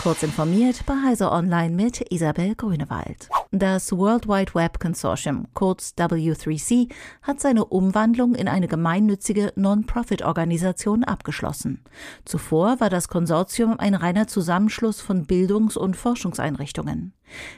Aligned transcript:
Kurz 0.00 0.22
informiert 0.22 0.86
bei 0.86 0.94
Heise 0.94 1.32
Online 1.32 1.74
mit 1.74 2.12
Isabel 2.12 2.54
Grünewald. 2.54 3.28
Das 3.50 3.90
World 3.90 4.28
Wide 4.28 4.54
Web 4.54 4.78
Consortium, 4.78 5.48
kurz 5.54 5.92
W3C, 5.98 6.88
hat 7.22 7.40
seine 7.40 7.64
Umwandlung 7.64 8.36
in 8.36 8.46
eine 8.46 8.68
gemeinnützige 8.68 9.52
Non-Profit-Organisation 9.56 11.02
abgeschlossen. 11.02 11.82
Zuvor 12.24 12.78
war 12.78 12.90
das 12.90 13.08
Konsortium 13.08 13.80
ein 13.80 13.96
reiner 13.96 14.28
Zusammenschluss 14.28 15.00
von 15.00 15.26
Bildungs- 15.26 15.76
und 15.76 15.96
Forschungseinrichtungen. 15.96 17.12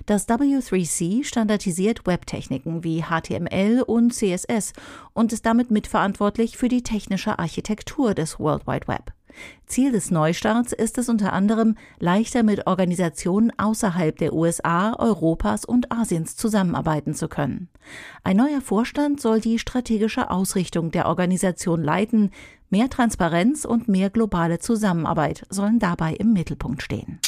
Das 0.07 0.27
W3C 0.27 1.25
standardisiert 1.25 2.07
Webtechniken 2.07 2.83
wie 2.83 3.03
HTML 3.03 3.83
und 3.87 4.15
CSS 4.15 4.73
und 5.13 5.35
ist 5.35 5.45
damit 5.45 5.71
mitverantwortlich 5.71 6.57
für 6.57 6.69
die 6.69 6.83
technische 6.83 7.39
Architektur 7.39 8.15
des 8.15 8.41
World 8.41 8.67
Wide 8.67 8.89
Web. 8.89 9.13
Ziel 9.67 9.93
des 9.93 10.11
Neustarts 10.11 10.73
ist 10.73 10.99
es 10.99 11.09
unter 11.09 11.33
anderem, 11.33 11.77
leichter 11.99 12.43
mit 12.43 12.67
Organisationen 12.67 13.53
außerhalb 13.59 14.17
der 14.17 14.33
USA, 14.33 14.95
Europas 14.99 15.65
und 15.65 15.93
Asiens 15.93 16.37
zusammenarbeiten 16.37 17.15
zu 17.15 17.29
können. 17.29 17.69
Ein 18.25 18.37
neuer 18.37 18.61
Vorstand 18.61 19.21
soll 19.21 19.41
die 19.41 19.59
strategische 19.59 20.31
Ausrichtung 20.31 20.91
der 20.91 21.07
Organisation 21.07 21.83
leiten, 21.83 22.31
mehr 22.71 22.91
Transparenz 22.91 23.65
und 23.65 23.89
mehr 23.89 24.11
globale 24.11 24.59
Zusammenarbeit 24.59 25.45
sollen 25.51 25.79
dabei 25.79 26.15
im 26.15 26.33
Mittelpunkt 26.33 26.83
stehen. 26.83 27.21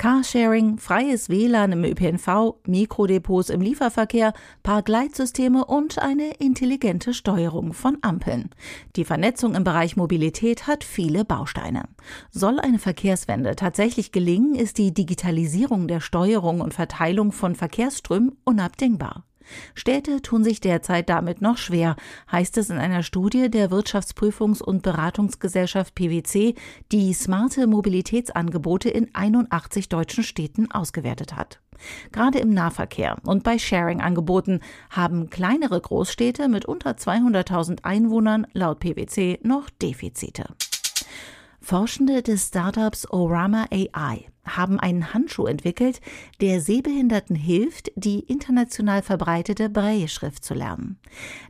Carsharing, 0.00 0.78
freies 0.78 1.28
WLAN 1.28 1.72
im 1.72 1.84
ÖPNV, 1.84 2.54
Mikrodepots 2.66 3.50
im 3.50 3.60
Lieferverkehr, 3.60 4.32
Parkleitsysteme 4.62 5.66
und 5.66 5.98
eine 5.98 6.30
intelligente 6.38 7.12
Steuerung 7.12 7.74
von 7.74 7.98
Ampeln. 8.00 8.48
Die 8.96 9.04
Vernetzung 9.04 9.54
im 9.54 9.62
Bereich 9.62 9.98
Mobilität 9.98 10.66
hat 10.66 10.84
viele 10.84 11.26
Bausteine. 11.26 11.82
Soll 12.30 12.60
eine 12.60 12.78
Verkehrswende 12.78 13.56
tatsächlich 13.56 14.10
gelingen, 14.10 14.54
ist 14.54 14.78
die 14.78 14.94
Digitalisierung 14.94 15.86
der 15.86 16.00
Steuerung 16.00 16.62
und 16.62 16.72
Verteilung 16.72 17.30
von 17.30 17.54
Verkehrsströmen 17.54 18.38
unabdingbar. 18.44 19.24
Städte 19.74 20.22
tun 20.22 20.44
sich 20.44 20.60
derzeit 20.60 21.08
damit 21.08 21.40
noch 21.40 21.58
schwer, 21.58 21.96
heißt 22.30 22.58
es 22.58 22.70
in 22.70 22.78
einer 22.78 23.02
Studie 23.02 23.50
der 23.50 23.70
Wirtschaftsprüfungs- 23.70 24.62
und 24.62 24.82
Beratungsgesellschaft 24.82 25.94
PwC, 25.94 26.54
die 26.92 27.12
smarte 27.12 27.66
Mobilitätsangebote 27.66 28.90
in 28.90 29.14
81 29.14 29.88
deutschen 29.88 30.24
Städten 30.24 30.70
ausgewertet 30.70 31.36
hat. 31.36 31.60
Gerade 32.12 32.38
im 32.38 32.50
Nahverkehr 32.50 33.16
und 33.24 33.42
bei 33.42 33.58
Sharing-Angeboten 33.58 34.60
haben 34.90 35.30
kleinere 35.30 35.80
Großstädte 35.80 36.48
mit 36.48 36.66
unter 36.66 36.92
200.000 36.92 37.84
Einwohnern 37.84 38.46
laut 38.52 38.80
PwC 38.80 39.40
noch 39.42 39.70
Defizite. 39.70 40.44
Forschende 41.60 42.22
des 42.22 42.48
Startups 42.48 43.06
Orama 43.10 43.66
AI 43.70 44.29
haben 44.56 44.78
einen 44.78 45.12
Handschuh 45.12 45.46
entwickelt, 45.46 46.00
der 46.40 46.60
Sehbehinderten 46.60 47.36
hilft, 47.36 47.90
die 47.96 48.20
international 48.20 49.02
verbreitete 49.02 49.68
Braille-Schrift 49.68 50.44
zu 50.44 50.54
lernen. 50.54 50.98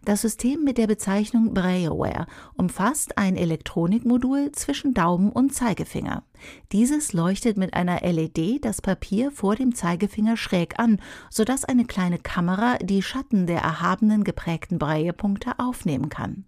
Das 0.05 0.23
System 0.23 0.65
mit 0.65 0.79
der 0.79 0.87
Bezeichnung 0.87 1.55
BrailleWare 1.55 2.27
umfasst 2.57 3.19
ein 3.19 3.37
Elektronikmodul 3.37 4.53
zwischen 4.53 4.95
Daumen 4.95 5.31
und 5.31 5.55
Zeigefinger. 5.55 6.25
Dieses 6.73 7.13
leuchtet 7.13 7.57
mit 7.57 7.75
einer 7.75 8.01
LED 8.01 8.65
das 8.65 8.81
Papier 8.81 9.31
vor 9.31 9.57
dem 9.57 9.75
Zeigefinger 9.75 10.37
schräg 10.37 10.79
an, 10.79 11.01
sodass 11.29 11.65
eine 11.65 11.85
kleine 11.85 12.19
Kamera 12.19 12.79
die 12.79 13.03
Schatten 13.03 13.47
der 13.47 13.61
erhabenen 13.61 14.25
geprägten 14.25 14.79
Braillepunkte 14.79 15.59
aufnehmen 15.59 16.09
kann. 16.09 16.45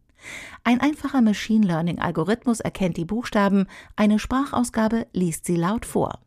Ein 0.64 0.80
einfacher 0.80 1.20
Machine 1.20 1.66
Learning 1.66 1.98
Algorithmus 1.98 2.60
erkennt 2.60 2.96
die 2.96 3.04
Buchstaben, 3.04 3.66
eine 3.96 4.18
Sprachausgabe 4.18 5.06
liest 5.12 5.44
sie 5.46 5.56
laut 5.56 5.84
vor. 5.84 6.20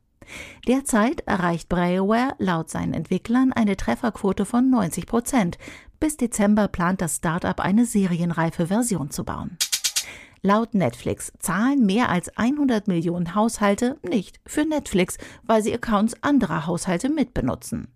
Derzeit 0.68 1.22
erreicht 1.28 1.70
Brailleware 1.70 2.36
laut 2.38 2.70
seinen 2.70 2.94
Entwicklern 2.94 3.54
eine 3.54 3.78
Trefferquote 3.78 4.46
von 4.46 4.70
90 4.70 5.06
Prozent. 5.06 5.58
Bis 6.00 6.18
Dezember 6.18 6.68
plant 6.68 7.02
das 7.02 7.18
Startup 7.18 7.60
eine 7.60 7.86
serienreife 7.86 8.68
Version 8.68 9.12
zu 9.12 9.24
bauen. 9.24 9.58
Laut 10.46 10.76
Netflix 10.76 11.34
zahlen 11.40 11.88
mehr 11.88 12.10
als 12.10 12.30
100 12.38 12.88
Millionen 12.88 13.34
Haushalte 13.34 13.98
nicht 14.08 14.40
für 14.46 14.64
Netflix, 14.64 15.18
weil 15.42 15.64
sie 15.64 15.74
Accounts 15.74 16.22
anderer 16.22 16.68
Haushalte 16.68 17.10
mitbenutzen. 17.10 17.88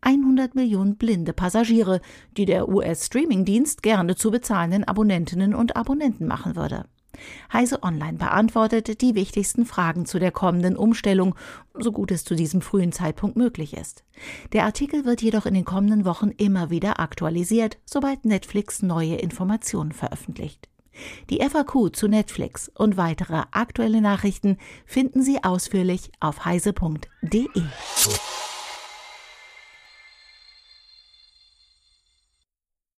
100 0.00 0.54
Millionen 0.54 0.96
blinde 0.96 1.34
Passagiere, 1.34 2.00
die 2.38 2.46
der 2.46 2.66
US-Streaming-Dienst 2.66 3.82
gerne 3.82 4.16
zu 4.16 4.30
bezahlenden 4.30 4.84
Abonnentinnen 4.84 5.54
und 5.54 5.76
Abonnenten 5.76 6.26
machen 6.26 6.56
würde. 6.56 6.86
Heise 7.52 7.82
Online 7.82 8.18
beantwortet 8.18 9.00
die 9.00 9.14
wichtigsten 9.14 9.66
Fragen 9.66 10.06
zu 10.06 10.18
der 10.18 10.30
kommenden 10.30 10.76
Umstellung, 10.76 11.34
so 11.74 11.92
gut 11.92 12.10
es 12.10 12.24
zu 12.24 12.34
diesem 12.34 12.60
frühen 12.60 12.92
Zeitpunkt 12.92 13.36
möglich 13.36 13.76
ist. 13.76 14.04
Der 14.52 14.64
Artikel 14.64 15.04
wird 15.04 15.22
jedoch 15.22 15.46
in 15.46 15.54
den 15.54 15.64
kommenden 15.64 16.04
Wochen 16.04 16.30
immer 16.30 16.70
wieder 16.70 17.00
aktualisiert, 17.00 17.78
sobald 17.84 18.24
Netflix 18.24 18.82
neue 18.82 19.16
Informationen 19.16 19.92
veröffentlicht. 19.92 20.68
Die 21.30 21.40
FAQ 21.40 21.94
zu 21.94 22.08
Netflix 22.08 22.70
und 22.74 22.96
weitere 22.96 23.42
aktuelle 23.52 24.00
Nachrichten 24.00 24.58
finden 24.84 25.22
Sie 25.22 25.42
ausführlich 25.42 26.10
auf 26.20 26.44
heise.de. 26.44 27.62